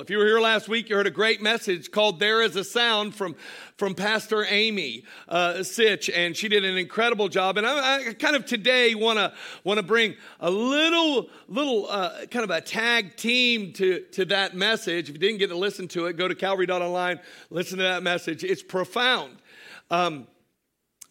[0.00, 2.64] If you were here last week, you heard a great message called There is a
[2.64, 3.36] Sound from,
[3.76, 7.58] from Pastor Amy uh, Sitch, and she did an incredible job.
[7.58, 12.24] And I, I kind of today want to want to bring a little, little uh,
[12.30, 15.10] kind of a tag team to, to that message.
[15.10, 17.20] If you didn't get to listen to it, go to Calvary.online,
[17.50, 18.42] listen to that message.
[18.42, 19.36] It's profound.
[19.90, 20.26] Um,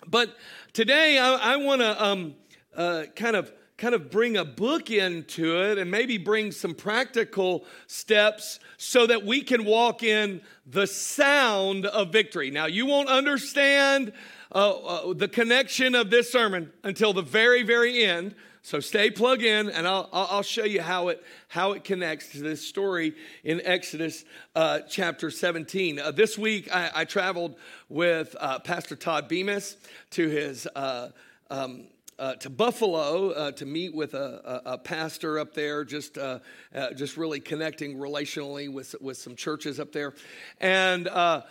[0.08, 0.36] but
[0.74, 2.36] today, I, I want to um,
[2.76, 7.66] uh, kind of kind of bring a book into it and maybe bring some practical
[7.88, 12.52] steps so that we can walk in the sound of victory.
[12.52, 14.12] Now, you won't understand
[14.54, 18.36] uh, uh, the connection of this sermon until the very, very end.
[18.62, 22.42] So stay plugged in, and I'll, I'll show you how it how it connects to
[22.42, 25.98] this story in Exodus uh, chapter 17.
[25.98, 27.56] Uh, this week, I, I traveled
[27.88, 29.78] with uh, Pastor Todd Bemis
[30.12, 31.10] to his uh,
[31.50, 31.88] um,
[32.20, 36.40] uh, to Buffalo uh, to meet with a, a, a, pastor up there, just uh,
[36.76, 40.14] uh just really connecting relationally with with some churches up there,
[40.60, 41.08] and.
[41.08, 41.42] Uh,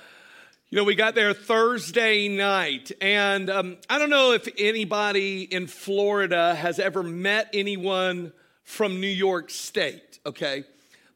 [0.71, 5.67] you know, we got there Thursday night, and um, I don't know if anybody in
[5.67, 10.65] Florida has ever met anyone from New York State, okay?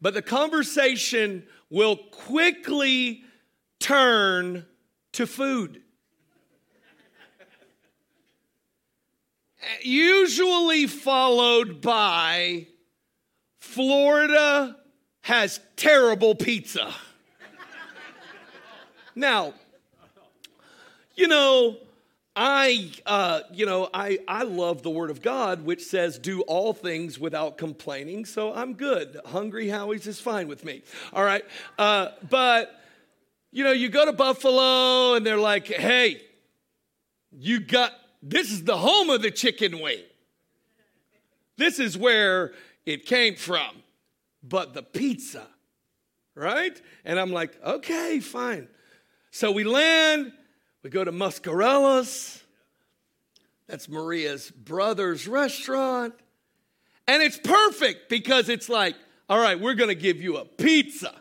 [0.01, 3.25] But the conversation will quickly
[3.79, 4.65] turn
[5.13, 5.82] to food.
[9.83, 12.67] Usually followed by
[13.61, 14.77] Florida
[15.23, 16.93] has terrible pizza.
[19.15, 19.55] now,
[21.15, 21.77] you know,
[22.35, 26.73] I, uh, you know, I, I love the Word of God, which says, "Do all
[26.73, 29.21] things without complaining." So I'm good.
[29.27, 30.83] Hungry Howie's is fine with me.
[31.13, 31.45] All right,
[31.79, 32.81] uh, but
[33.51, 36.23] you know, you go to Buffalo, and they're like, "Hey,
[37.31, 40.03] you got this is the home of the chicken wing.
[41.57, 42.53] This is where
[42.87, 43.83] it came from.
[44.43, 45.47] But the pizza,
[46.35, 46.81] right?
[47.05, 48.69] And I'm like, okay, fine.
[49.31, 50.33] So we land,
[50.83, 52.43] we go to Muscarella's.
[53.69, 56.15] That's Maria's brother's restaurant.
[57.07, 58.97] And it's perfect because it's like,
[59.29, 61.15] all right, we're going to give you a pizza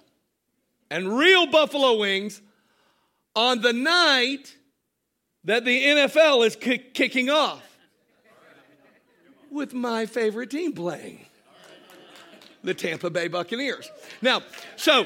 [0.89, 2.41] and real buffalo wings
[3.35, 4.55] on the night
[5.45, 7.63] that the NFL is kicking off
[9.49, 11.25] with my favorite team playing
[12.63, 13.89] the Tampa Bay Buccaneers.
[14.21, 14.43] Now,
[14.75, 15.05] so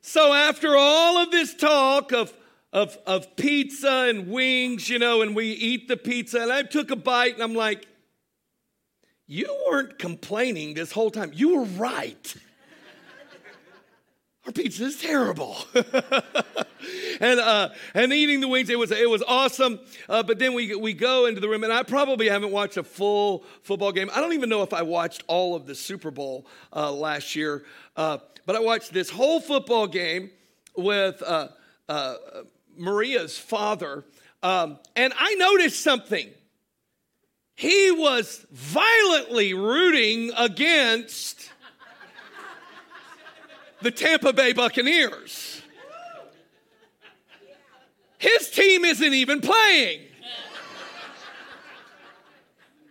[0.00, 2.32] so after all of this talk of
[2.72, 6.90] of, of pizza and wings, you know, and we eat the pizza, and I took
[6.90, 7.86] a bite and I'm like,
[9.26, 11.32] you weren't complaining this whole time.
[11.34, 12.36] You were right.
[14.46, 15.56] Our pizza is terrible.
[17.20, 18.70] and uh, and eating the wings.
[18.70, 19.80] It was it was awesome.
[20.08, 22.84] Uh, but then we we go into the room, and I probably haven't watched a
[22.84, 24.08] full football game.
[24.14, 27.64] I don't even know if I watched all of the Super Bowl uh, last year,
[27.96, 30.30] uh, but I watched this whole football game
[30.76, 31.48] with uh,
[31.88, 32.14] uh,
[32.76, 34.04] Maria's father,
[34.44, 36.30] um, and I noticed something.
[37.56, 41.50] He was violently rooting against
[43.82, 45.62] the Tampa Bay Buccaneers.
[48.18, 50.00] His team isn't even playing.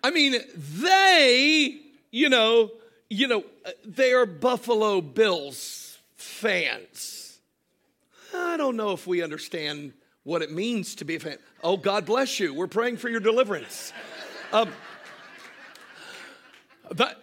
[0.04, 1.80] I mean, they,
[2.12, 2.72] you know,
[3.10, 3.44] you know,
[3.84, 7.40] they are Buffalo Bills fans.
[8.34, 11.38] I don't know if we understand what it means to be a fan.
[11.64, 12.54] Oh, God bless you.
[12.54, 13.94] We're praying for your deliverance.
[14.52, 14.70] Um,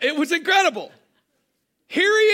[0.01, 0.91] it was incredible.
[1.87, 2.32] Here he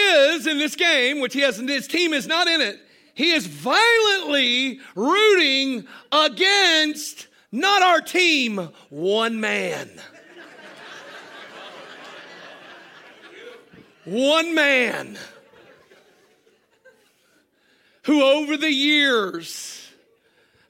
[0.49, 2.81] in this game, which he has, his team is not in it.
[3.15, 9.91] He is violently rooting against not our team, one man.
[14.05, 15.19] one man
[18.05, 19.87] who over the years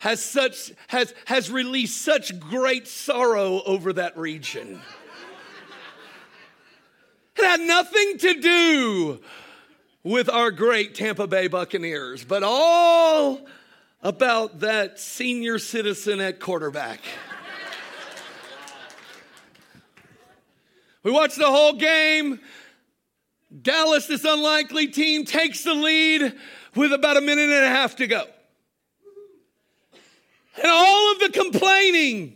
[0.01, 4.81] has such has has released such great sorrow over that region.
[7.37, 9.21] It had nothing to do
[10.09, 13.43] with our great Tampa Bay Buccaneers, but all
[14.03, 17.01] about that senior citizen at quarterback.
[21.03, 22.41] we watched the whole game.
[23.61, 26.33] Dallas, this unlikely team, takes the lead
[26.75, 28.25] with about a minute and a half to go.
[30.57, 32.35] And all of the complaining,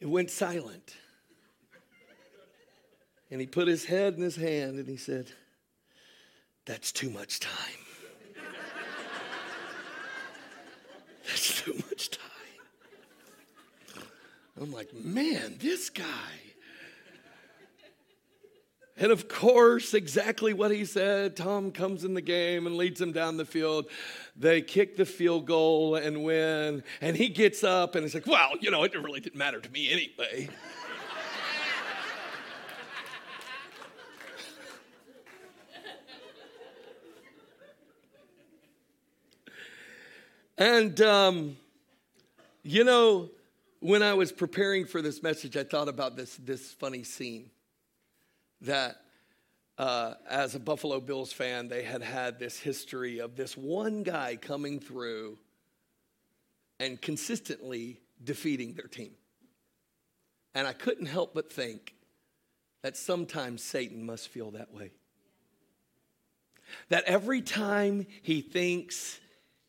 [0.00, 0.96] it went silent.
[3.30, 5.32] And he put his head in his hand and he said,
[6.66, 7.52] that's too much time.
[11.26, 12.22] That's too much time.
[14.60, 16.04] I'm like, man, this guy.
[18.98, 21.36] And of course, exactly what he said.
[21.36, 23.86] Tom comes in the game and leads them down the field.
[24.34, 26.82] They kick the field goal and win.
[27.02, 29.70] And he gets up and he's like, well, you know, it really didn't matter to
[29.70, 30.48] me anyway.
[40.58, 41.56] And, um,
[42.62, 43.30] you know,
[43.80, 47.50] when I was preparing for this message, I thought about this, this funny scene
[48.62, 48.96] that
[49.78, 54.36] uh, as a Buffalo Bills fan, they had had this history of this one guy
[54.36, 55.38] coming through
[56.80, 59.12] and consistently defeating their team.
[60.54, 61.94] And I couldn't help but think
[62.82, 64.92] that sometimes Satan must feel that way.
[66.88, 69.20] That every time he thinks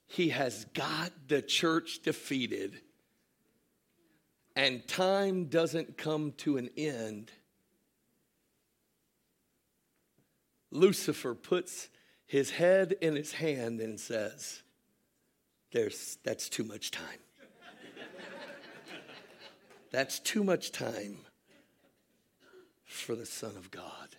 [0.07, 2.79] he has got the church defeated
[4.57, 7.31] and time doesn't come to an end,
[10.71, 11.89] Lucifer puts
[12.25, 14.63] his head in his hand and says,
[15.71, 17.19] There's, That's too much time.
[19.91, 21.19] that's too much time
[22.83, 24.15] for the Son of God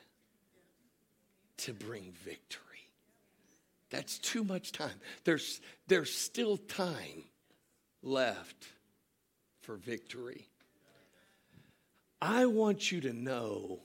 [1.57, 2.68] to bring victory.
[3.91, 5.01] That's too much time.
[5.25, 7.25] There's, there's still time
[8.03, 8.69] left
[9.63, 10.47] for victory.
[12.21, 13.81] I want you to know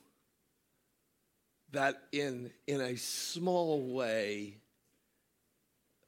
[1.71, 4.57] that in, in a small way,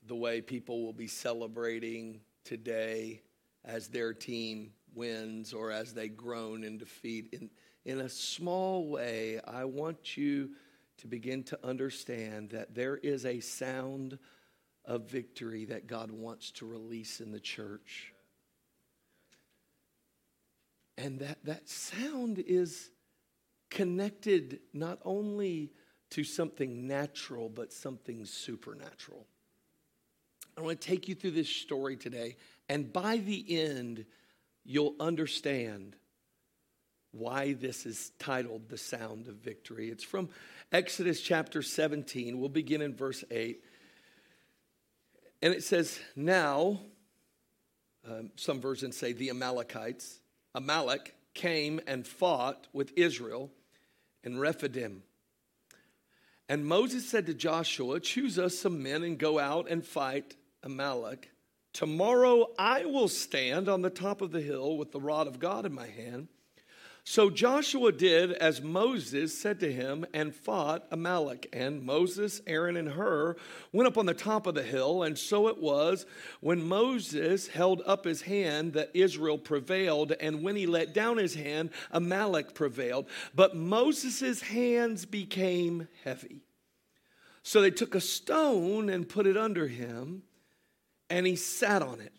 [0.08, 3.22] the way people will be celebrating today
[3.64, 7.50] as their team wins or as they groan in defeat, in,
[7.86, 10.52] in a small way, I want you
[10.98, 14.18] to begin to understand that there is a sound
[14.86, 18.14] of victory that God wants to release in the church.
[20.98, 22.90] And that, that sound is
[23.70, 25.72] connected not only
[26.12, 29.26] to something natural, but something supernatural.
[30.58, 32.38] I want to take you through this story today,
[32.70, 34.06] and by the end,
[34.64, 35.98] you'll understand
[37.12, 39.90] why this is titled The Sound of Victory.
[39.90, 40.30] It's from
[40.72, 42.40] Exodus chapter 17.
[42.40, 43.64] We'll begin in verse 8.
[45.42, 46.80] And it says, Now,
[48.10, 50.20] um, some versions say the Amalekites,
[50.54, 53.52] Amalek came and fought with Israel
[54.24, 55.04] in Rephidim.
[56.48, 61.32] And Moses said to Joshua, Choose us some men and go out and fight Amalek.
[61.74, 65.66] Tomorrow I will stand on the top of the hill with the rod of God
[65.66, 66.30] in my hand.
[67.08, 71.48] So Joshua did as Moses said to him and fought Amalek.
[71.54, 73.36] And Moses, Aaron, and Hur
[73.72, 75.04] went up on the top of the hill.
[75.04, 76.08] And so it was
[76.42, 80.14] when Moses held up his hand that Israel prevailed.
[80.14, 83.06] And when he let down his hand, Amalek prevailed.
[83.36, 86.42] But Moses' hands became heavy.
[87.44, 90.24] So they took a stone and put it under him,
[91.12, 92.14] and he sat on it.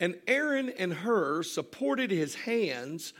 [0.00, 3.12] And Aaron and Hur supported his hands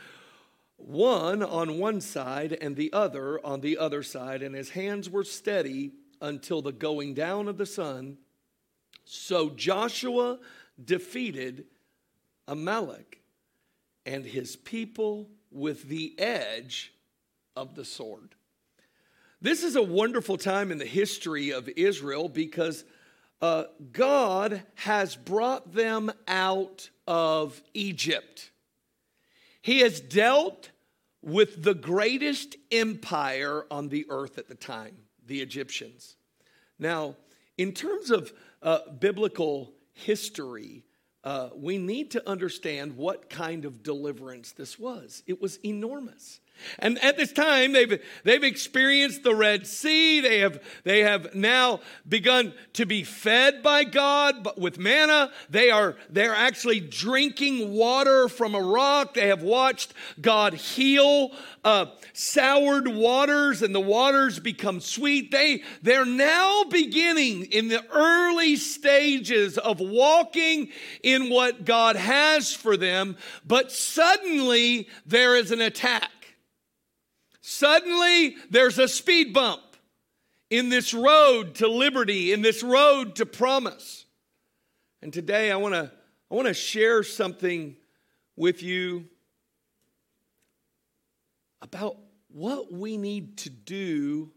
[0.79, 5.23] one on one side and the other on the other side, and his hands were
[5.23, 5.91] steady
[6.21, 8.17] until the going down of the sun.
[9.05, 10.39] So Joshua
[10.83, 11.65] defeated
[12.47, 13.21] Amalek
[14.05, 16.93] and his people with the edge
[17.55, 18.35] of the sword.
[19.41, 22.83] This is a wonderful time in the history of Israel because
[23.41, 28.51] uh, God has brought them out of Egypt.
[29.61, 30.71] He has dealt
[31.21, 36.15] with the greatest empire on the earth at the time, the Egyptians.
[36.77, 37.15] Now,
[37.57, 40.85] in terms of uh, biblical history,
[41.23, 45.23] uh, we need to understand what kind of deliverance this was.
[45.27, 46.39] It was enormous.
[46.79, 50.21] And at this time, they've, they've experienced the Red Sea.
[50.21, 55.31] They have, they have now begun to be fed by God with manna.
[55.49, 59.13] They are, they're actually drinking water from a rock.
[59.13, 61.31] They have watched God heal
[61.63, 65.31] uh, soured waters and the waters become sweet.
[65.31, 70.69] They, they're now beginning in the early stages of walking
[71.03, 76.09] in what God has for them, but suddenly there is an attack.
[77.41, 79.61] Suddenly, there's a speed bump
[80.49, 84.05] in this road to liberty, in this road to promise.
[85.01, 85.91] And today, I want to
[86.31, 87.75] I want to share something
[88.35, 89.05] with you
[91.61, 94.31] about what we need to do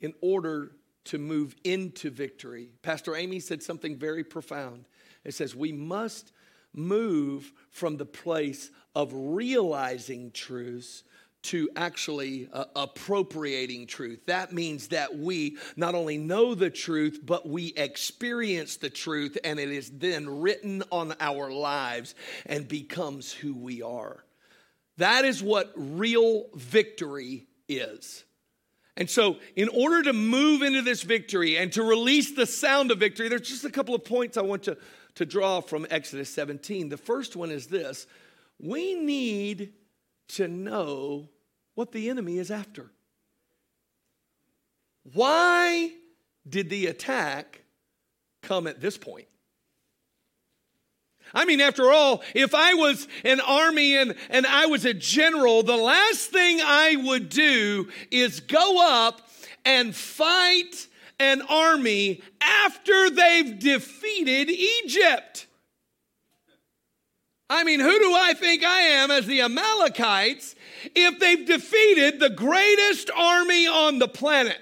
[0.00, 0.72] in order
[1.04, 2.70] to move into victory.
[2.82, 4.84] Pastor Amy said something very profound.
[5.24, 6.32] It says, We must
[6.74, 11.02] move from the place of realizing truths
[11.40, 14.26] to actually uh, appropriating truth.
[14.26, 19.58] That means that we not only know the truth, but we experience the truth, and
[19.58, 22.14] it is then written on our lives
[22.46, 24.24] and becomes who we are.
[24.96, 28.24] That is what real victory is.
[28.96, 32.98] And so, in order to move into this victory and to release the sound of
[32.98, 34.76] victory, there's just a couple of points I want to,
[35.14, 36.88] to draw from Exodus 17.
[36.88, 38.08] The first one is this
[38.58, 39.72] we need
[40.28, 41.28] to know
[41.74, 42.90] what the enemy is after.
[45.12, 45.92] Why
[46.48, 47.62] did the attack
[48.42, 49.28] come at this point?
[51.34, 55.62] I mean, after all, if I was an army and, and I was a general,
[55.62, 59.28] the last thing I would do is go up
[59.64, 60.86] and fight
[61.20, 65.47] an army after they've defeated Egypt.
[67.50, 70.54] I mean, who do I think I am as the Amalekites
[70.94, 74.60] if they've defeated the greatest army on the planet?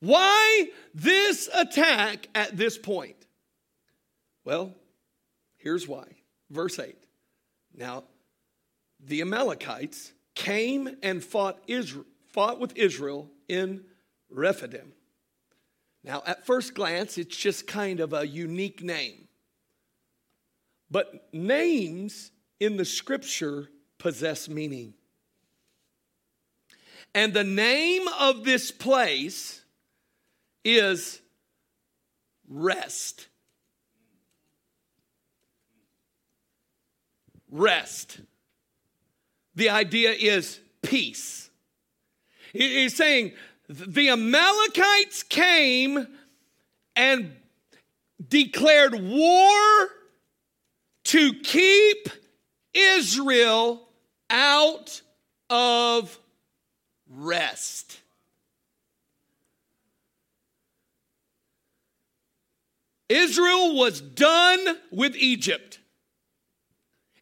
[0.00, 3.16] Why this attack at this point?
[4.44, 4.74] Well,
[5.58, 6.06] here's why.
[6.50, 6.96] Verse 8.
[7.74, 8.04] Now,
[9.00, 13.84] the Amalekites came and fought, Israel, fought with Israel in
[14.30, 14.92] Rephidim.
[16.02, 19.25] Now, at first glance, it's just kind of a unique name.
[20.90, 24.94] But names in the scripture possess meaning.
[27.14, 29.62] And the name of this place
[30.64, 31.20] is
[32.48, 33.28] rest.
[37.50, 38.20] Rest.
[39.54, 41.50] The idea is peace.
[42.52, 43.32] He's saying
[43.68, 46.06] the Amalekites came
[46.94, 47.34] and
[48.28, 49.88] declared war
[51.16, 52.10] to keep
[52.74, 53.88] Israel
[54.28, 55.00] out
[55.48, 56.18] of
[57.08, 58.02] rest.
[63.08, 65.78] Israel was done with Egypt.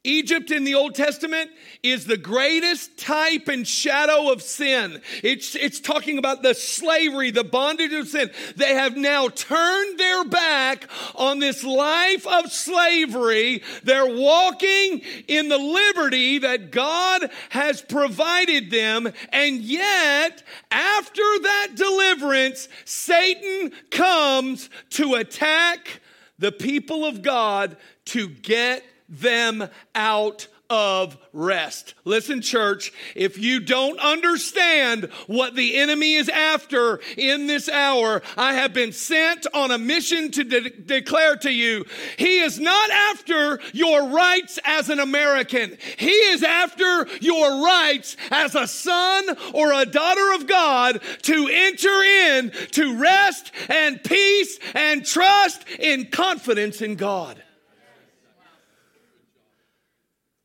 [0.04, 1.50] Egypt in the Old Testament
[1.82, 5.00] is the greatest type and shadow of sin.
[5.22, 8.30] It's, it's talking about the slavery, the bondage of sin.
[8.54, 13.62] They have now turned their back on this life of slavery.
[13.82, 19.10] They're walking in the liberty that God has provided them.
[19.30, 26.02] And yet, after that deliverance, Satan comes to attack
[26.38, 31.94] the people of God to get them out of rest.
[32.04, 38.54] Listen, church, if you don't understand what the enemy is after in this hour, I
[38.54, 41.84] have been sent on a mission to de- declare to you
[42.16, 48.54] he is not after your rights as an American, he is after your rights as
[48.54, 55.04] a son or a daughter of God to enter in to rest and peace and
[55.04, 57.43] trust in confidence in God.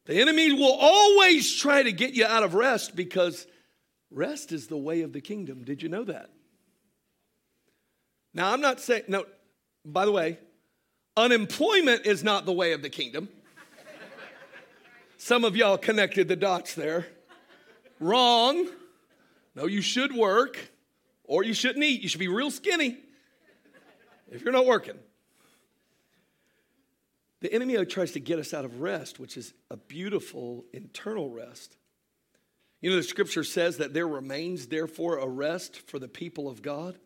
[0.10, 3.46] The enemy will always try to get you out of rest because
[4.10, 5.64] rest is the way of the kingdom.
[5.64, 6.32] Did you know that?
[8.34, 9.26] Now, I'm not saying, no,
[9.86, 10.40] by the way,
[11.16, 13.30] unemployment is not the way of the kingdom.
[15.18, 17.06] Some of y'all connected the dots there.
[18.00, 18.68] Wrong.
[19.54, 20.58] No, you should work
[21.24, 22.02] or you shouldn't eat.
[22.02, 22.98] You should be real skinny
[24.32, 24.98] if you're not working.
[27.42, 31.78] The enemy tries to get us out of rest, which is a beautiful internal rest.
[32.82, 36.62] You know, the scripture says that there remains, therefore, a rest for the people of
[36.62, 36.98] God.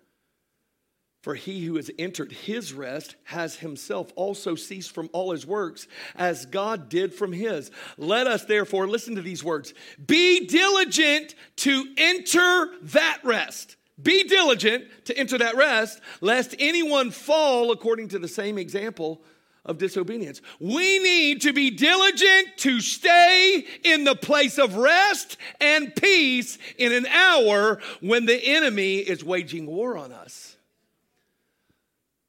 [1.22, 5.88] For he who has entered his rest has himself also ceased from all his works,
[6.16, 7.72] as God did from his.
[7.98, 9.74] Let us therefore listen to these words
[10.06, 13.78] be diligent to enter that rest.
[14.02, 19.22] Be diligent to enter that rest, lest anyone fall according to the same example
[19.66, 20.42] of disobedience.
[20.60, 26.92] We need to be diligent to stay in the place of rest and peace in
[26.92, 30.58] an hour when the enemy is waging war on us.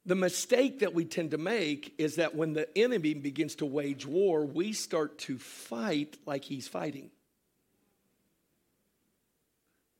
[0.05, 4.05] The mistake that we tend to make is that when the enemy begins to wage
[4.05, 7.09] war, we start to fight like he's fighting.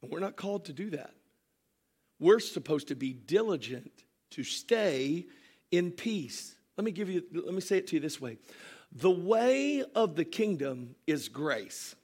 [0.02, 1.16] And we're not called to do that.
[2.20, 3.92] We're supposed to be diligent
[4.32, 5.26] to stay
[5.72, 6.55] in peace.
[6.78, 8.38] Let me give you, let me say it to you this way
[8.92, 11.96] the way of the kingdom is grace.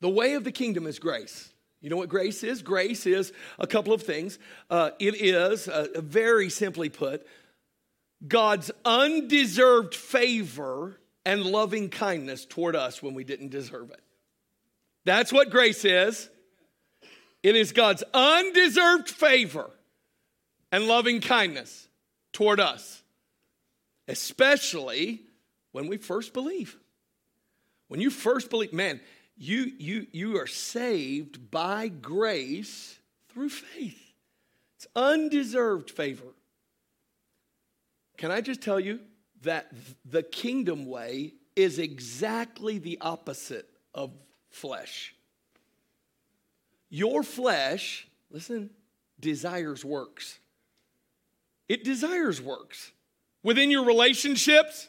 [0.00, 1.52] The way of the kingdom is grace.
[1.80, 2.62] You know what grace is?
[2.62, 4.38] Grace is a couple of things.
[4.68, 7.26] Uh, it is, uh, very simply put,
[8.26, 14.02] God's undeserved favor and loving kindness toward us when we didn't deserve it.
[15.04, 16.28] That's what grace is.
[17.42, 19.70] It is God's undeserved favor
[20.72, 21.88] and loving kindness
[22.32, 23.02] toward us,
[24.08, 25.22] especially
[25.72, 26.76] when we first believe.
[27.88, 29.00] When you first believe, man,
[29.36, 32.98] you, you, you are saved by grace
[33.30, 34.00] through faith.
[34.76, 36.34] It's undeserved favor.
[38.16, 39.00] Can I just tell you
[39.42, 39.72] that
[40.04, 44.12] the kingdom way is exactly the opposite of
[44.50, 45.14] flesh?
[46.90, 48.70] Your flesh, listen,
[49.18, 50.38] desires works.
[51.70, 52.90] It desires works.
[53.44, 54.88] Within your relationships,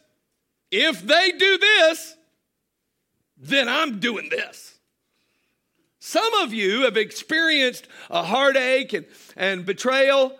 [0.71, 2.15] if they do this,
[3.37, 4.79] then I'm doing this.
[5.99, 9.05] Some of you have experienced a heartache and,
[9.37, 10.35] and betrayal,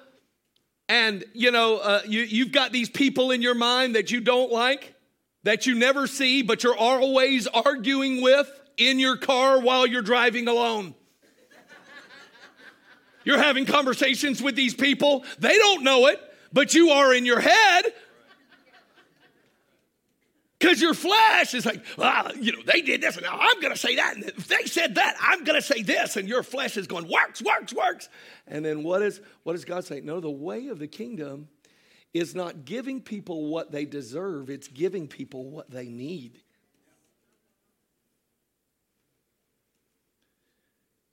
[0.89, 4.51] and you know, uh, you, you've got these people in your mind that you don't
[4.51, 4.95] like,
[5.43, 10.47] that you never see, but you're always arguing with in your car while you're driving
[10.47, 10.95] alone.
[13.23, 16.19] You're having conversations with these people, they don't know it,
[16.53, 17.85] but you are in your head
[20.61, 23.73] because your flesh is like, well, you know, they did this, and now I'm going
[23.73, 24.15] to say that.
[24.15, 26.17] And if they said that, I'm going to say this.
[26.17, 28.09] And your flesh is going, works, works, works.
[28.45, 30.01] And then what, is, what does God say?
[30.01, 31.47] No, the way of the kingdom
[32.13, 36.39] is not giving people what they deserve, it's giving people what they need.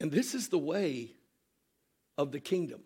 [0.01, 1.13] And this is the way
[2.19, 2.83] of the kingdom.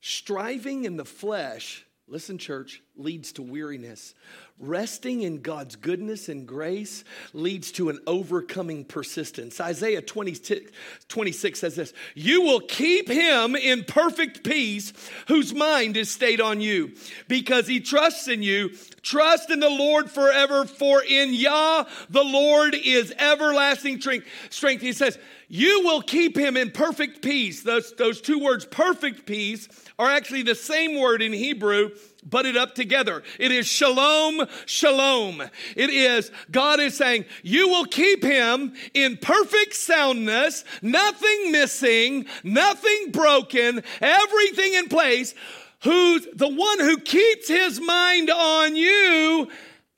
[0.00, 4.14] Striving in the flesh Listen, church, leads to weariness.
[4.58, 9.58] Resting in God's goodness and grace leads to an overcoming persistence.
[9.58, 10.70] Isaiah 26,
[11.08, 14.92] 26 says this You will keep him in perfect peace
[15.28, 16.92] whose mind is stayed on you
[17.26, 18.76] because he trusts in you.
[19.00, 24.82] Trust in the Lord forever, for in Yah the Lord is everlasting strength.
[24.82, 25.18] He says,
[25.56, 27.62] You will keep him in perfect peace.
[27.62, 29.68] Those, those two words, perfect peace
[30.00, 31.90] are actually the same word in Hebrew,
[32.28, 33.22] but it up together.
[33.38, 35.40] It is shalom, shalom.
[35.76, 43.12] It is, God is saying, you will keep him in perfect soundness, nothing missing, nothing
[43.12, 45.36] broken, everything in place,
[45.84, 49.48] who's the one who keeps his mind on you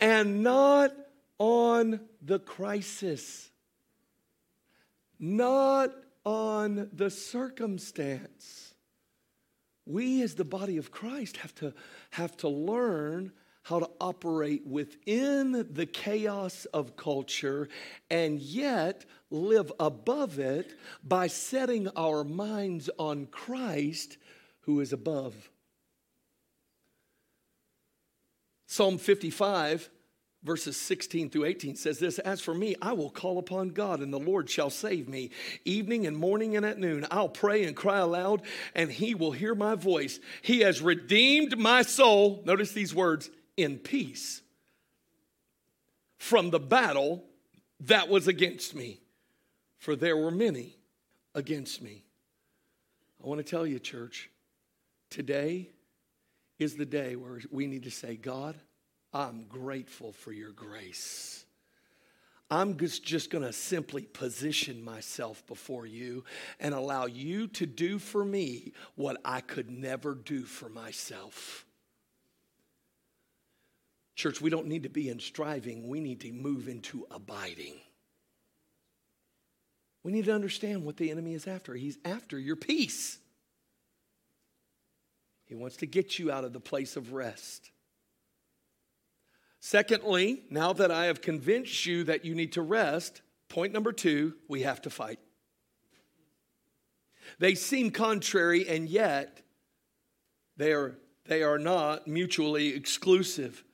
[0.00, 0.92] and not
[1.38, 3.50] on the crisis,
[5.18, 5.90] not
[6.24, 8.74] on the circumstance
[9.86, 11.72] we as the body of Christ have to
[12.10, 17.68] have to learn how to operate within the chaos of culture
[18.10, 24.18] and yet live above it by setting our minds on Christ
[24.60, 25.50] who is above.
[28.66, 29.88] Psalm 55
[30.46, 34.12] verses 16 through 18 says this As for me, I will call upon God, and
[34.12, 35.30] the Lord shall save me.
[35.64, 38.42] Evening and morning and at noon, I'll pray and cry aloud,
[38.74, 40.20] and he will hear my voice.
[40.40, 44.42] He has redeemed my soul, notice these words, in peace
[46.18, 47.24] from the battle
[47.80, 49.00] that was against me,
[49.78, 50.76] for there were many
[51.34, 52.04] against me.
[53.22, 54.30] I want to tell you, church,
[55.10, 55.70] today
[56.58, 58.56] is the day where we need to say, God,
[59.16, 61.46] I'm grateful for your grace.
[62.50, 66.24] I'm just, going to simply position myself before you
[66.60, 71.64] and allow you to do for me what I could never do for myself.
[74.16, 77.76] Church, we don't need to be in striving, we need to move into abiding.
[80.02, 81.72] We need to understand what the enemy is after.
[81.74, 83.18] He's after your peace.
[85.46, 87.70] He wants to get you out of the place of rest.
[89.68, 94.34] Secondly, now that I have convinced you that you need to rest, point number two,
[94.46, 95.18] we have to fight.
[97.40, 99.42] They seem contrary, and yet
[100.56, 103.64] they are, they are not mutually exclusive.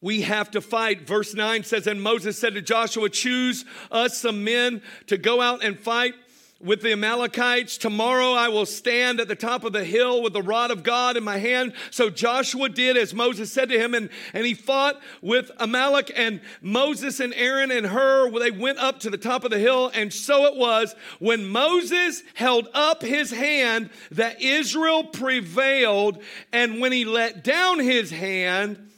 [0.00, 1.06] We have to fight.
[1.06, 5.62] Verse 9 says, And Moses said to Joshua, Choose us some men to go out
[5.62, 6.14] and fight
[6.60, 7.78] with the Amalekites.
[7.78, 11.16] Tomorrow I will stand at the top of the hill with the rod of God
[11.16, 11.72] in my hand.
[11.90, 16.12] So Joshua did as Moses said to him, and, and he fought with Amalek.
[16.14, 19.90] And Moses and Aaron and Hur, they went up to the top of the hill.
[19.94, 26.22] And so it was when Moses held up his hand that Israel prevailed.
[26.52, 28.90] And when he let down his hand,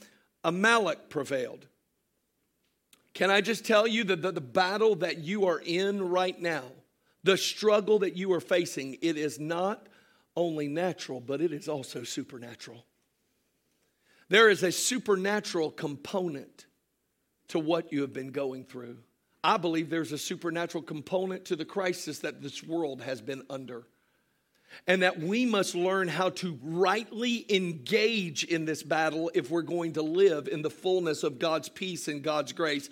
[0.42, 1.66] Amalek prevailed.
[3.14, 6.64] Can I just tell you that the, the battle that you are in right now?
[7.25, 9.87] The struggle that you are facing, it is not
[10.37, 12.85] only natural, but it is also supernatural.
[14.29, 16.67] There is a supernatural component
[17.49, 18.99] to what you have been going through.
[19.45, 23.87] I believe there's a supernatural component to the crisis that this world has been under
[24.87, 29.93] and that we must learn how to rightly engage in this battle if we're going
[29.93, 32.89] to live in the fullness of God's peace and God's grace.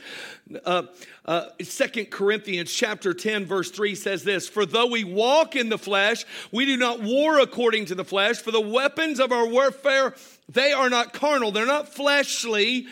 [0.64, 0.85] Uh,
[1.25, 5.79] uh, 2 Corinthians chapter 10 verse 3 says this, For though we walk in the
[5.79, 10.14] flesh, we do not war according to the flesh, for the weapons of our warfare,
[10.49, 12.87] they are not carnal, they're not fleshly,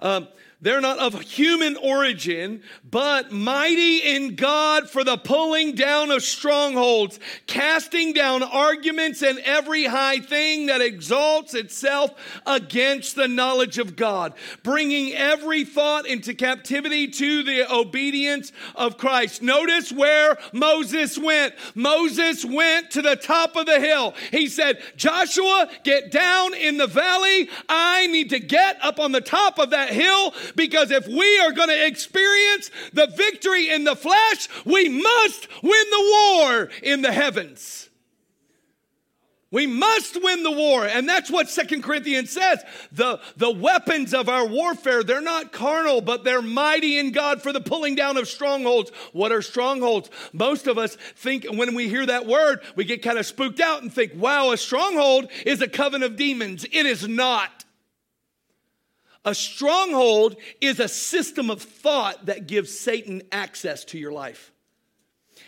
[0.00, 0.22] uh,
[0.60, 7.20] they're not of human origin, but mighty in God for the pulling down of strongholds,
[7.46, 12.12] casting down arguments and every high thing that exalts itself
[12.44, 19.42] against the knowledge of God, bringing every thought into captivity to the obedience of Christ.
[19.42, 21.54] Notice where Moses went.
[21.76, 24.12] Moses went to the top of the hill.
[24.32, 27.48] He said, Joshua, get down in the valley.
[27.68, 31.52] I need to get up on the top of that hill because if we are
[31.52, 37.12] going to experience the victory in the flesh, we must win the war in the
[37.12, 37.88] heavens.
[39.50, 40.84] We must win the war.
[40.86, 42.62] And that's what Second Corinthians says.
[42.92, 47.52] The, the weapons of our warfare, they're not carnal, but they're mighty in God for
[47.52, 48.90] the pulling down of strongholds.
[49.12, 50.10] What are strongholds?
[50.34, 53.80] Most of us think when we hear that word, we get kind of spooked out
[53.80, 56.64] and think, wow, a stronghold is a coven of demons.
[56.64, 57.57] It is not.
[59.28, 64.52] A stronghold is a system of thought that gives Satan access to your life.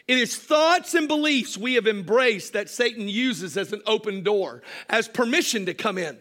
[0.06, 4.62] It is thoughts and beliefs we have embraced that Satan uses as an open door,
[4.90, 6.18] as permission to come in.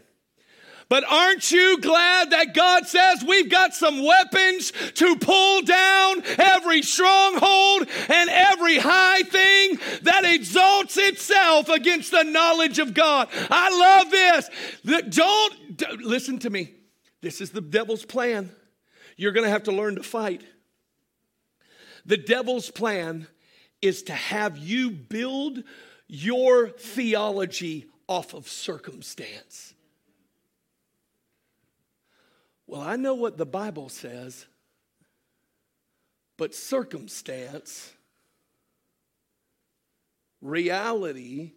[0.88, 6.82] But aren't you glad that God says we've got some weapons to pull down every
[6.82, 13.28] stronghold and every high thing that exalts itself against the knowledge of God?
[13.52, 15.10] I love this.
[15.10, 16.76] Don't, listen to me.
[17.22, 18.52] This is the devil's plan.
[19.18, 20.44] You're going to have to learn to fight.
[22.06, 23.28] The devil's plan
[23.82, 25.64] is to have you build
[26.08, 29.74] your theology off of circumstance.
[32.66, 34.46] Well, I know what the Bible says,
[36.38, 37.92] but circumstance,
[40.42, 41.54] reality,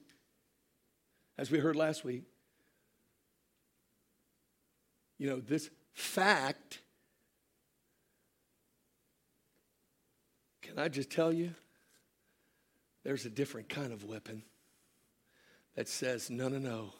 [1.39, 2.25] as we heard last week,
[5.23, 6.81] you know, this fact,
[10.63, 11.55] can I just tell you?
[13.05, 14.43] There's a different kind of weapon
[15.77, 16.93] that says, no, no, no.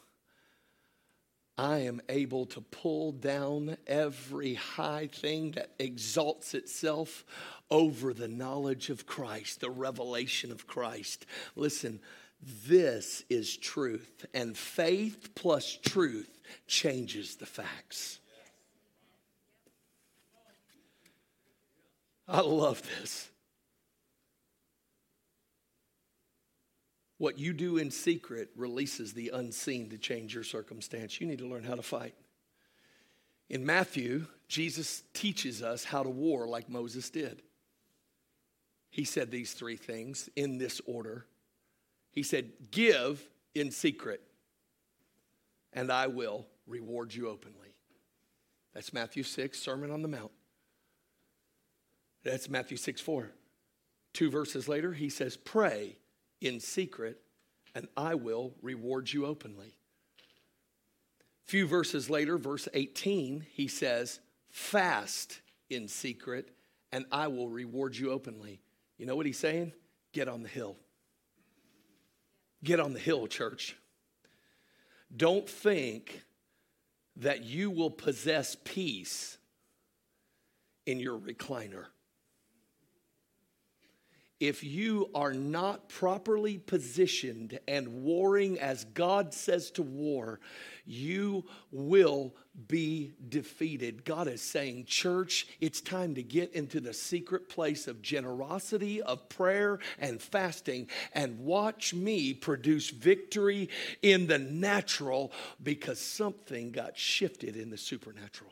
[1.57, 7.25] I am able to pull down every high thing that exalts itself
[7.69, 11.25] over the knowledge of Christ, the revelation of Christ.
[11.57, 11.99] Listen,
[12.65, 18.19] this is truth, and faith plus truth changes the facts.
[22.27, 23.29] I love this.
[27.17, 31.21] What you do in secret releases the unseen to change your circumstance.
[31.21, 32.15] You need to learn how to fight.
[33.49, 37.41] In Matthew, Jesus teaches us how to war like Moses did.
[38.89, 41.25] He said these three things in this order.
[42.11, 43.25] He said, Give
[43.55, 44.21] in secret
[45.73, 47.75] and I will reward you openly.
[48.73, 50.31] That's Matthew 6, Sermon on the Mount.
[52.23, 53.31] That's Matthew 6 4.
[54.13, 55.97] Two verses later, he says, Pray
[56.41, 57.19] in secret,
[57.75, 59.75] and I will reward you openly.
[61.45, 66.51] Few verses later, verse 18, he says, Fast in secret,
[66.91, 68.61] and I will reward you openly.
[68.97, 69.73] You know what he's saying?
[70.13, 70.77] Get on the hill.
[72.63, 73.75] Get on the hill, church.
[75.15, 76.23] Don't think
[77.17, 79.37] that you will possess peace
[80.85, 81.85] in your recliner.
[84.43, 90.41] If you are not properly positioned and warring as God says to war,
[90.85, 92.35] you will
[92.67, 94.03] be defeated.
[94.03, 99.29] God is saying, Church, it's time to get into the secret place of generosity, of
[99.29, 103.69] prayer, and fasting, and watch me produce victory
[104.01, 105.31] in the natural
[105.63, 108.51] because something got shifted in the supernatural.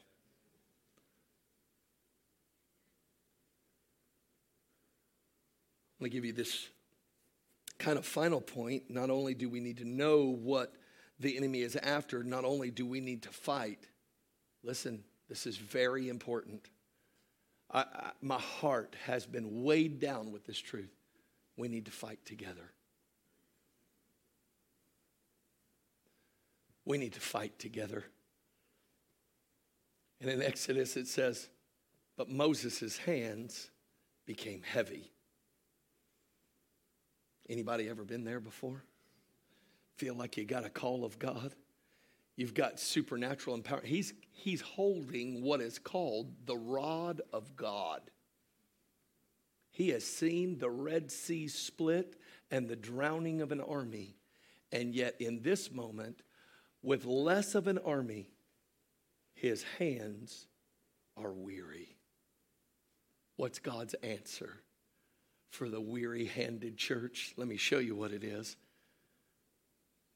[6.01, 6.67] Let me give you this
[7.77, 8.89] kind of final point.
[8.89, 10.73] Not only do we need to know what
[11.19, 13.85] the enemy is after, not only do we need to fight,
[14.63, 16.71] listen, this is very important.
[17.69, 20.89] I, I, my heart has been weighed down with this truth.
[21.55, 22.71] We need to fight together.
[26.83, 28.05] We need to fight together.
[30.19, 31.47] And in Exodus, it says,
[32.17, 33.69] But Moses' hands
[34.25, 35.11] became heavy.
[37.51, 38.81] Anybody ever been there before?
[39.97, 41.53] Feel like you got a call of God?
[42.37, 43.83] You've got supernatural empowerment.
[43.83, 47.99] He's, he's holding what is called the rod of God.
[49.69, 52.15] He has seen the Red Sea split
[52.49, 54.15] and the drowning of an army.
[54.71, 56.21] And yet, in this moment,
[56.81, 58.29] with less of an army,
[59.33, 60.47] his hands
[61.17, 61.97] are weary.
[63.35, 64.61] What's God's answer
[65.51, 67.33] for the weary handed church?
[67.37, 68.55] Let me show you what it is.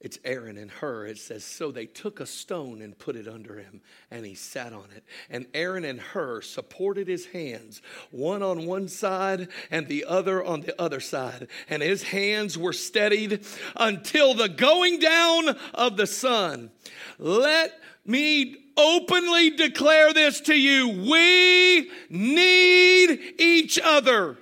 [0.01, 1.07] It's Aaron and Hur.
[1.07, 4.73] It says, So they took a stone and put it under him, and he sat
[4.73, 5.03] on it.
[5.29, 10.61] And Aaron and Hur supported his hands, one on one side and the other on
[10.61, 11.47] the other side.
[11.69, 13.45] And his hands were steadied
[13.75, 16.71] until the going down of the sun.
[17.17, 17.71] Let
[18.05, 20.89] me openly declare this to you.
[21.09, 24.37] We need each other.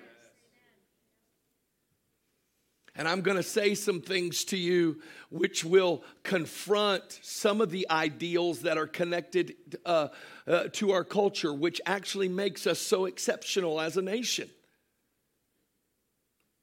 [2.95, 7.87] And I'm going to say some things to you which will confront some of the
[7.89, 10.09] ideals that are connected uh,
[10.45, 14.49] uh, to our culture, which actually makes us so exceptional as a nation.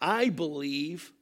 [0.00, 1.12] I believe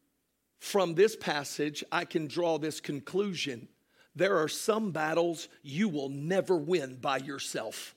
[0.59, 3.69] from this passage, I can draw this conclusion.
[4.15, 7.95] There are some battles you will never win by yourself.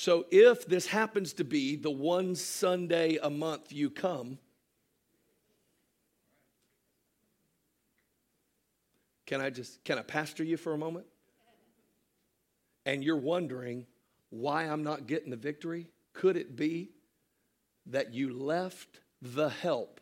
[0.00, 4.38] So if this happens to be the one Sunday a month you come,
[9.26, 11.04] can I just can I pastor you for a moment?
[12.86, 13.84] And you're wondering
[14.30, 15.90] why I'm not getting the victory?
[16.14, 16.92] Could it be
[17.84, 20.00] that you left the help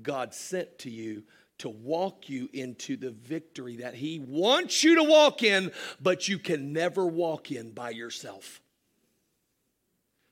[0.00, 1.24] God sent to you
[1.58, 6.38] to walk you into the victory that He wants you to walk in, but you
[6.38, 8.60] can never walk in by yourself?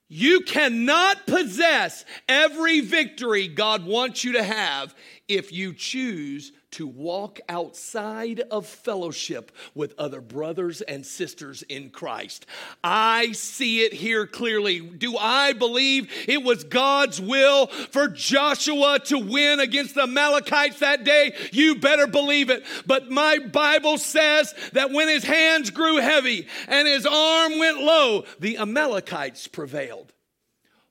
[0.09, 4.95] You cannot possess every victory God wants you to have
[5.29, 12.47] if you choose to walk outside of fellowship with other brothers and sisters in Christ.
[12.85, 14.81] I see it here clearly.
[14.81, 21.05] Do I believe it was God's will for Joshua to win against the Amalekites that
[21.05, 21.33] day?
[21.53, 22.65] You better believe it.
[22.87, 28.25] But my Bible says that when his hands grew heavy and his arm went low,
[28.41, 30.13] the Amalekites prevailed.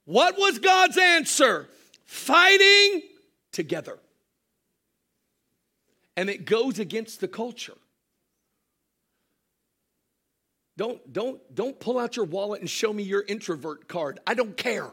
[0.06, 1.70] What was God's answer?
[2.06, 3.04] Fighting
[3.52, 4.00] together
[6.18, 7.78] and it goes against the culture.
[10.76, 14.20] Don't, don't, don't pull out your wallet and show me your introvert card.
[14.28, 14.92] I don't care.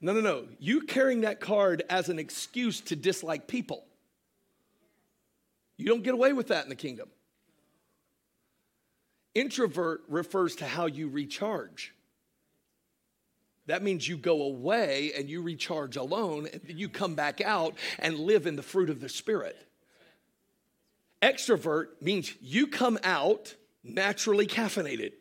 [0.00, 0.46] No, no, no.
[0.58, 3.84] You carrying that card as an excuse to dislike people.
[5.78, 7.08] You don't get away with that in the kingdom.
[9.34, 11.95] Introvert refers to how you recharge.
[13.66, 18.18] That means you go away and you recharge alone, and you come back out and
[18.18, 19.56] live in the fruit of the Spirit.
[21.20, 25.12] Extrovert means you come out naturally caffeinated.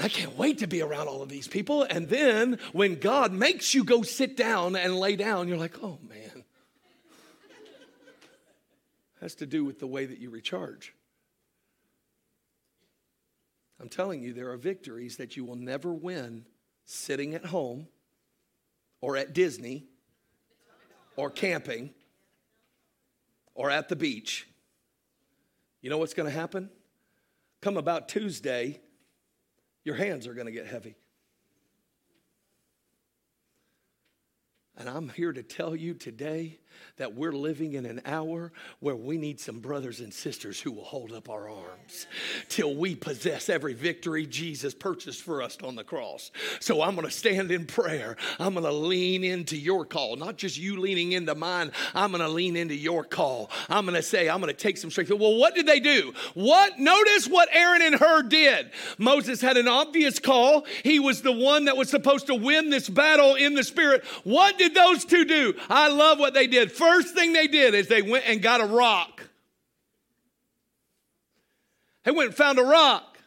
[0.00, 1.82] I can't wait to be around all of these people.
[1.82, 5.98] And then when God makes you go sit down and lay down, you're like, oh
[6.08, 6.44] man.
[9.20, 10.94] Has to do with the way that you recharge.
[13.80, 16.44] I'm telling you, there are victories that you will never win
[16.84, 17.86] sitting at home
[19.00, 19.86] or at Disney
[21.16, 21.90] or camping
[23.54, 24.48] or at the beach.
[25.80, 26.70] You know what's going to happen?
[27.60, 28.80] Come about Tuesday,
[29.84, 30.96] your hands are going to get heavy.
[34.76, 36.60] And I'm here to tell you today
[36.96, 40.84] that we're living in an hour where we need some brothers and sisters who will
[40.84, 42.06] hold up our arms
[42.48, 46.30] till we possess every victory Jesus purchased for us on the cross.
[46.60, 48.16] So I'm going to stand in prayer.
[48.38, 51.72] I'm going to lean into your call, not just you leaning into mine.
[51.94, 53.50] I'm going to lean into your call.
[53.68, 55.10] I'm going to say, I'm going to take some strength.
[55.10, 56.12] Well, what did they do?
[56.34, 56.78] What?
[56.78, 58.70] Notice what Aaron and Hur did.
[58.98, 60.66] Moses had an obvious call.
[60.82, 64.04] He was the one that was supposed to win this battle in the spirit.
[64.24, 65.54] What did those two do?
[65.68, 66.57] I love what they did.
[66.66, 69.22] First, first thing they did is they went and got a rock.
[72.04, 73.18] They went and found a rock.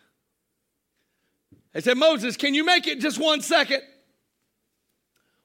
[1.74, 3.82] They said, Moses, can you make it just one second?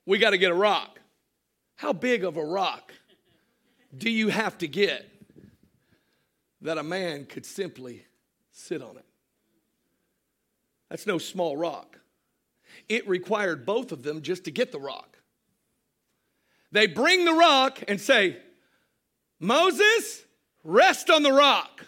[0.07, 1.01] We got to get a rock.
[1.77, 2.92] How big of a rock
[3.96, 5.09] do you have to get
[6.62, 8.05] that a man could simply
[8.51, 9.05] sit on it?
[10.88, 11.99] That's no small rock.
[12.88, 15.18] It required both of them just to get the rock.
[16.72, 18.37] They bring the rock and say,
[19.40, 20.24] Moses,
[20.64, 21.87] rest on the rock.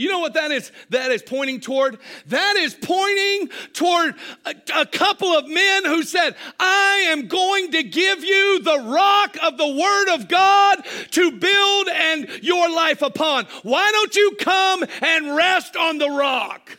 [0.00, 0.72] You know what that is?
[0.88, 1.98] That is pointing toward?
[2.28, 4.14] That is pointing toward
[4.46, 9.36] a, a, couple of men who said, I am going to give you the rock
[9.42, 13.44] of the word of God to build and your life upon.
[13.62, 16.78] Why don't you come and rest on the rock?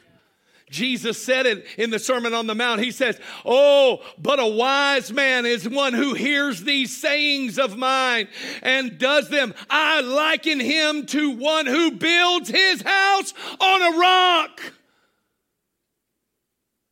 [0.71, 2.81] Jesus said it in the Sermon on the Mount.
[2.81, 8.29] He says, Oh, but a wise man is one who hears these sayings of mine
[8.63, 9.53] and does them.
[9.69, 14.61] I liken him to one who builds his house on a rock.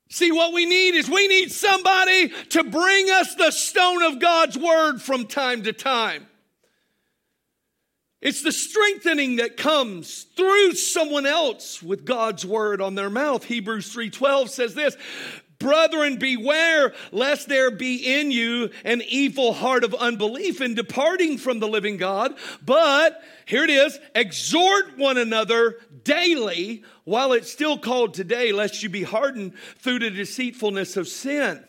[0.10, 4.58] See, what we need is we need somebody to bring us the stone of God's
[4.58, 6.28] word from time to time.
[8.22, 13.46] It's the strengthening that comes through someone else with God's word on their mouth.
[13.46, 14.98] Hebrews 3:12 says this,
[15.60, 21.60] Brethren, beware lest there be in you an evil heart of unbelief in departing from
[21.60, 22.34] the living God.
[22.66, 28.90] But here it is exhort one another daily while it's still called today, lest you
[28.90, 31.62] be hardened through the deceitfulness of sin.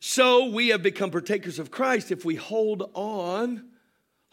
[0.00, 3.70] So we have become partakers of Christ if we hold on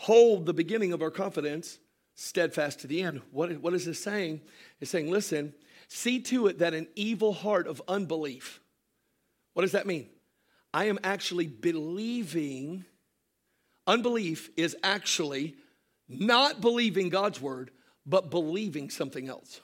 [0.01, 1.77] hold the beginning of our confidence
[2.15, 3.21] steadfast to the end.
[3.29, 4.41] What, what is this saying?
[4.79, 5.53] It's saying, listen,
[5.89, 8.61] see to it that an evil heart of unbelief.
[9.53, 10.09] What does that mean?
[10.73, 12.83] I am actually believing,
[13.85, 15.55] unbelief is actually
[16.09, 17.69] not believing God's word,
[18.03, 19.61] but believing something else.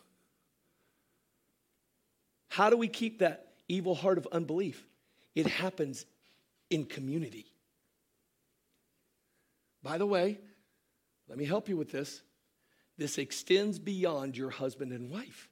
[2.50, 4.86] How do we keep that evil heart of unbelief?
[5.34, 6.06] It happens
[6.70, 7.48] in community.
[9.88, 10.38] By the way,
[11.30, 12.22] let me help you with this.
[12.98, 15.50] This extends beyond your husband and wife.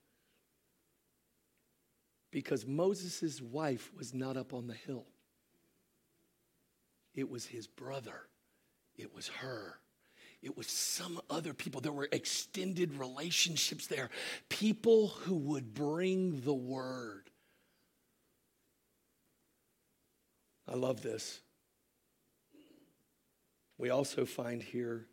[2.31, 5.05] Because Moses' wife was not up on the hill,
[7.13, 8.27] it was his brother,
[8.97, 9.77] it was Hur.
[10.41, 11.79] It was some other people.
[11.79, 14.09] There were extended relationships there.
[14.49, 17.31] People who would bring the word.
[20.67, 21.39] I love this.
[23.77, 25.07] We also find here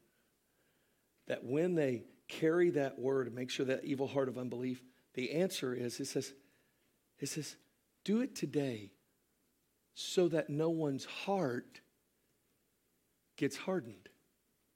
[1.26, 4.82] that when they carry that word, and make sure that evil heart of unbelief,
[5.14, 6.32] the answer is it says,
[7.18, 7.56] it says,
[8.04, 8.92] do it today
[9.94, 11.80] so that no one's heart
[13.36, 14.08] gets hardened.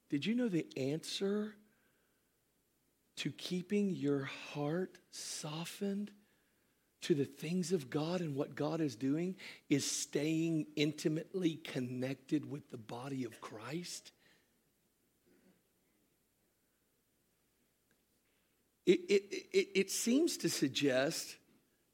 [0.09, 1.55] Did you know the answer
[3.17, 6.11] to keeping your heart softened
[7.01, 9.35] to the things of God and what God is doing
[9.69, 14.11] is staying intimately connected with the body of Christ.
[18.85, 21.35] It, it, it, it, seems to suggest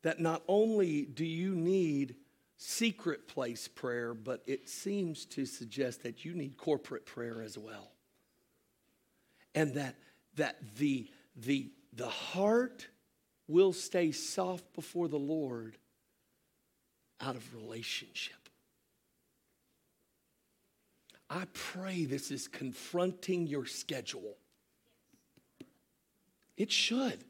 [0.03, 2.15] that not only do you need
[2.57, 7.91] secret place prayer, but it seems to suggest that you need corporate prayer as well.
[9.55, 9.95] And that,
[10.35, 12.87] that the, the, the heart
[13.53, 15.77] will stay soft before the Lord
[17.21, 18.49] out of relationship.
[21.29, 24.37] I pray this is confronting your schedule.
[26.57, 27.23] It should.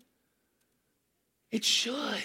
[1.51, 2.23] It should.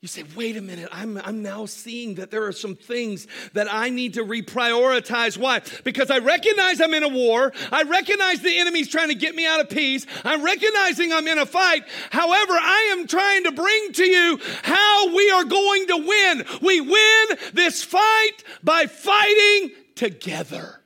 [0.00, 3.66] You say, wait a minute, I'm, I'm now seeing that there are some things that
[3.68, 5.36] I need to reprioritize.
[5.36, 5.60] Why?
[5.82, 7.52] Because I recognize I'm in a war.
[7.72, 10.06] I recognize the enemy's trying to get me out of peace.
[10.24, 11.82] I'm recognizing I'm in a fight.
[12.10, 16.44] However, I am trying to bring to you how we are going to win.
[16.62, 20.80] We win this fight by fighting together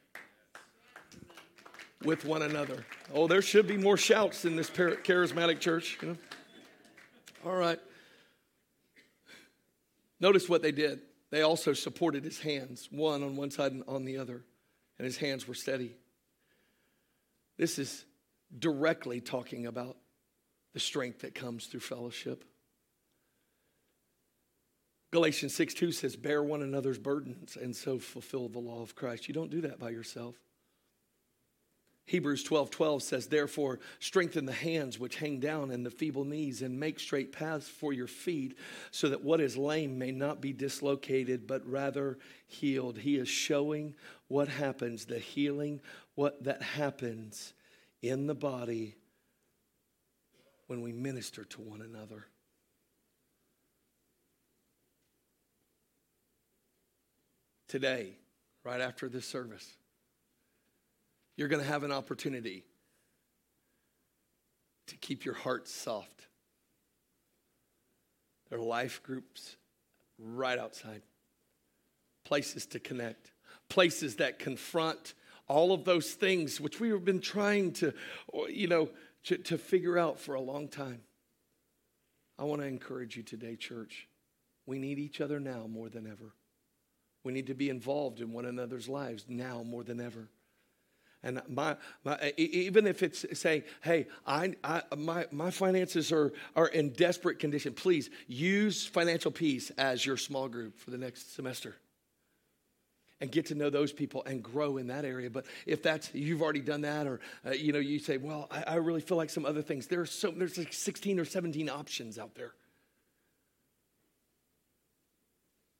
[2.02, 2.86] with one another.
[3.12, 5.98] Oh, there should be more shouts in this charismatic church.
[6.00, 6.16] You know?
[7.44, 7.78] All right.
[10.22, 11.00] Notice what they did.
[11.30, 14.44] They also supported his hands, one on one side and on the other,
[14.98, 15.96] and his hands were steady.
[17.58, 18.04] This is
[18.56, 19.96] directly talking about
[20.74, 22.44] the strength that comes through fellowship.
[25.10, 29.26] Galatians 6 2 says, Bear one another's burdens and so fulfill the law of Christ.
[29.28, 30.36] You don't do that by yourself.
[32.06, 36.62] Hebrews 12 12 says, Therefore, strengthen the hands which hang down and the feeble knees,
[36.62, 38.58] and make straight paths for your feet,
[38.90, 42.98] so that what is lame may not be dislocated, but rather healed.
[42.98, 43.94] He is showing
[44.28, 45.80] what happens, the healing,
[46.14, 47.54] what that happens
[48.02, 48.96] in the body
[50.66, 52.26] when we minister to one another.
[57.68, 58.18] Today,
[58.64, 59.76] right after this service,
[61.36, 62.64] you're going to have an opportunity
[64.88, 66.26] to keep your heart soft.
[68.50, 69.56] There are life groups
[70.18, 71.02] right outside,
[72.24, 73.32] places to connect,
[73.68, 75.14] places that confront
[75.48, 77.92] all of those things which we have been trying to,
[78.48, 78.90] you know,
[79.24, 81.00] to, to figure out for a long time.
[82.38, 84.08] I want to encourage you today, church.
[84.66, 86.34] We need each other now more than ever.
[87.24, 90.28] We need to be involved in one another's lives now more than ever.
[91.24, 96.66] And my, my, even if it's saying, hey, I, I, my, my finances are, are
[96.66, 101.76] in desperate condition, please use financial peace as your small group for the next semester
[103.20, 105.30] and get to know those people and grow in that area.
[105.30, 108.64] But if that's you've already done that, or uh, you know, you say, "Well, I,
[108.64, 112.18] I, really feel like some other things." There's so there's like 16 or 17 options
[112.18, 112.52] out there.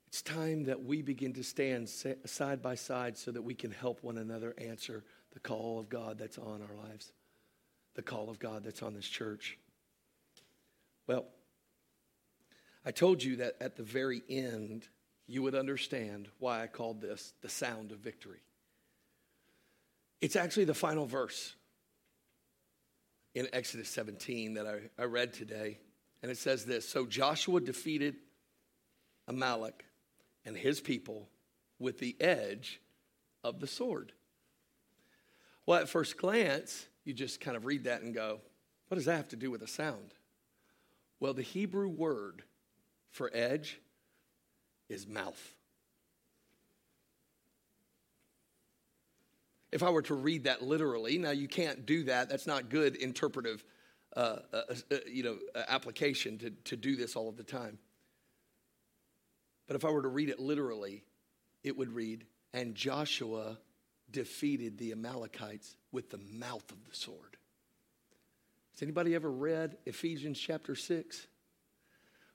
[0.07, 4.05] It's time that we begin to stand side by side so that we can help
[4.05, 5.03] one another answer
[5.33, 7.13] the call of God that's on our lives,
[7.95, 9.59] the call of God that's on this church.
[11.07, 11.27] Well,
[12.85, 14.89] I told you that at the very end
[15.27, 18.43] you would understand why I called this the sound of victory.
[20.21, 21.55] It's actually the final verse
[23.35, 25.79] in Exodus 17 that I, I read today.
[26.23, 28.17] And it says this So Joshua defeated
[29.27, 29.85] Amalek
[30.45, 31.29] and his people
[31.79, 32.81] with the edge
[33.43, 34.13] of the sword.
[35.67, 38.41] Well, at first glance, you just kind of read that and go,
[38.89, 40.15] what does that have to do with a sound?
[41.21, 42.43] Well, the Hebrew word
[43.11, 43.81] for edge
[44.89, 45.55] is mouth.
[49.71, 52.29] If I were to read that literally, now you can't do that.
[52.29, 53.65] That's not good interpretive,
[54.15, 57.79] uh, uh, uh, you know, uh, application to, to do this all of the time.
[59.67, 61.05] But if I were to read it literally,
[61.65, 63.57] it would read, and Joshua
[64.13, 67.37] defeated the Amalekites with the mouth of the sword.
[68.73, 71.27] Has anybody ever read Ephesians chapter 6?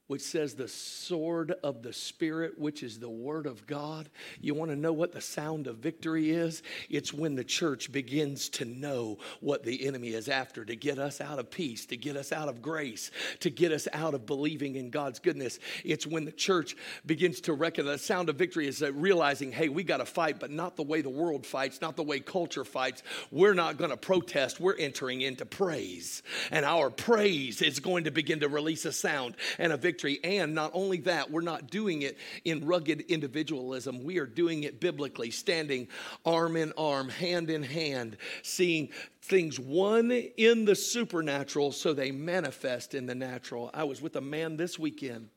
[0.08, 4.10] Which says the sword of the Spirit, which is the Word of God.
[4.40, 6.64] You want to know what the sound of victory is?
[6.90, 11.20] It's when the church begins to know what the enemy is after to get us
[11.20, 14.76] out of peace, to get us out of grace, to get us out of believing
[14.76, 15.60] in God's goodness.
[15.84, 19.84] It's when the church begins to recognize the sound of victory is realizing, hey, we
[19.84, 23.04] got to fight, but not the way the world fights, not the way culture fights.
[23.32, 24.60] We're not going to protest.
[24.60, 26.24] We're entering into praise.
[26.52, 30.54] And our praise is going to begin to release a sound and a victory And
[30.54, 34.04] not only that, we're not doing it in rugged individualism.
[34.04, 35.88] We are doing it biblically, standing
[36.26, 38.90] arm in arm, hand in hand, seeing
[39.22, 43.70] things one in the supernatural so they manifest in the natural.
[43.74, 45.30] I was with a man this weekend,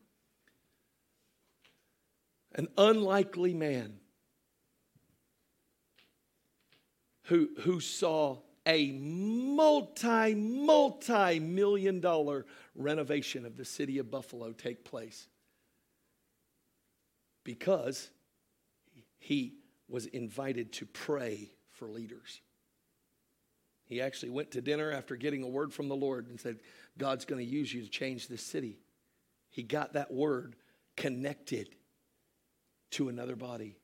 [2.55, 4.01] an unlikely man
[7.25, 14.85] who, who saw a multi, multi million dollar renovation of the city of Buffalo take
[14.85, 15.29] place
[17.45, 18.11] because
[19.19, 19.55] he
[19.89, 22.41] was invited to pray for leaders.
[23.87, 26.61] He actually went to dinner after getting a word from the Lord and said,
[26.97, 28.79] God's going to use you to change this city.
[29.51, 30.55] He got that word
[30.97, 31.71] connected
[32.93, 33.77] to another body.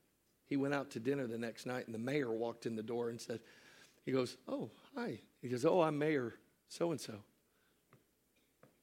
[0.47, 3.09] He went out to dinner the next night, and the mayor walked in the door
[3.09, 3.41] and said,
[4.07, 5.19] He goes, Oh, hi.
[5.43, 6.35] He goes, Oh, I'm Mayor
[6.69, 7.15] so and so.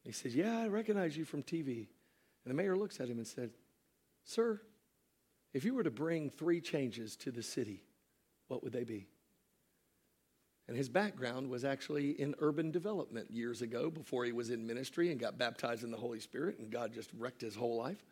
[0.04, 1.88] He says, Yeah, I recognize you from TV.
[2.46, 3.52] And the mayor looks at him and said,
[4.26, 4.62] Sir,
[5.54, 7.84] if you were to bring three changes to the city,
[8.48, 9.08] what would they be?
[10.68, 15.12] And his background was actually in urban development years ago before he was in ministry
[15.12, 18.04] and got baptized in the Holy Spirit, and God just wrecked his whole life.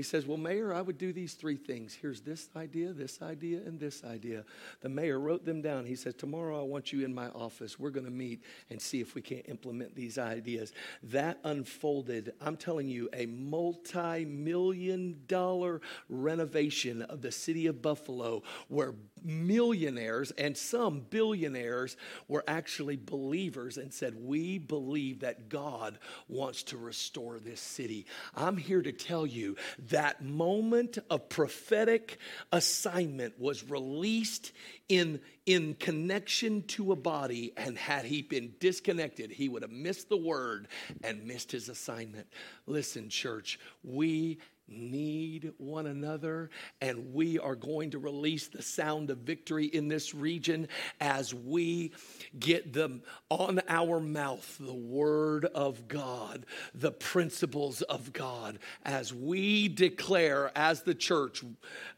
[0.00, 1.92] He says, Well, Mayor, I would do these three things.
[1.92, 4.46] Here's this idea, this idea, and this idea.
[4.80, 5.84] The mayor wrote them down.
[5.84, 7.78] He says, Tomorrow I want you in my office.
[7.78, 10.72] We're going to meet and see if we can't implement these ideas.
[11.02, 18.42] That unfolded, I'm telling you, a multi million dollar renovation of the city of Buffalo
[18.68, 26.62] where millionaires and some billionaires were actually believers and said, We believe that God wants
[26.62, 28.06] to restore this city.
[28.34, 29.56] I'm here to tell you
[29.90, 32.18] that moment of prophetic
[32.50, 34.52] assignment was released
[34.88, 40.08] in, in connection to a body, and had he been disconnected, he would have missed
[40.08, 40.68] the word
[41.04, 42.26] and missed his assignment.
[42.66, 44.38] Listen, church, we
[44.70, 46.50] need one another,
[46.80, 50.68] and we are going to release the sound of victory in this region
[51.00, 51.92] as we
[52.38, 59.68] get them on our mouth the word of God, the principles of God, as we
[59.68, 61.44] declare as the church,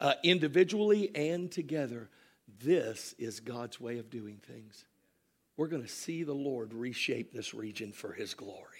[0.00, 2.08] uh, individually and together,
[2.62, 4.84] this is God's way of doing things.
[5.56, 8.71] We're going to see the Lord reshape this region for his glory.